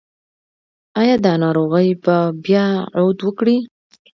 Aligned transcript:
ایا 0.99 1.15
دا 1.25 1.33
ناروغي 1.43 1.89
به 2.03 2.17
بیا 2.43 2.65
عود 2.97 3.17
وکړي؟ 3.23 3.57